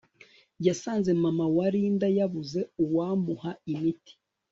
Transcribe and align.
yasanze 0.67 1.09
mama 1.23 1.45
wa 1.55 1.67
Linda 1.73 2.07
yabuze 2.17 2.59
uwamuha 2.83 3.51
imiti 3.71 4.13